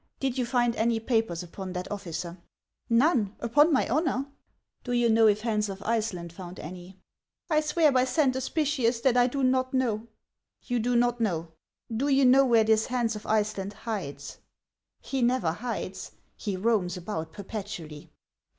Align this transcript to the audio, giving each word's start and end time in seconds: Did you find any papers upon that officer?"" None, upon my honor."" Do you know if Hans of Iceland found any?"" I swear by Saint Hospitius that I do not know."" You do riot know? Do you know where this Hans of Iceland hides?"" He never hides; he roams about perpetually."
Did 0.19 0.35
you 0.35 0.47
find 0.47 0.75
any 0.75 0.99
papers 0.99 1.43
upon 1.43 1.73
that 1.73 1.91
officer?"" 1.91 2.39
None, 3.05 3.35
upon 3.39 3.71
my 3.71 3.87
honor."" 3.87 4.25
Do 4.83 4.93
you 4.93 5.09
know 5.11 5.27
if 5.27 5.41
Hans 5.41 5.69
of 5.69 5.83
Iceland 5.83 6.33
found 6.33 6.59
any?"" 6.59 6.97
I 7.51 7.61
swear 7.61 7.91
by 7.91 8.05
Saint 8.05 8.33
Hospitius 8.33 9.01
that 9.03 9.15
I 9.15 9.27
do 9.27 9.43
not 9.43 9.75
know."" 9.75 10.07
You 10.67 10.79
do 10.79 10.99
riot 10.99 11.19
know? 11.19 11.51
Do 11.95 12.07
you 12.07 12.25
know 12.25 12.43
where 12.47 12.63
this 12.63 12.87
Hans 12.87 13.15
of 13.15 13.27
Iceland 13.27 13.73
hides?"" 13.73 14.39
He 15.11 15.21
never 15.21 15.51
hides; 15.51 16.13
he 16.35 16.57
roams 16.57 16.97
about 16.97 17.31
perpetually." 17.31 18.09